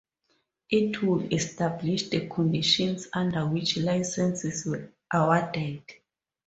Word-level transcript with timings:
It 0.71 1.03
would 1.03 1.31
establish 1.31 2.09
the 2.09 2.27
conditions 2.27 3.07
under 3.13 3.45
which 3.45 3.77
licences 3.77 4.65
were 4.65 4.91
awarded. 5.13 5.83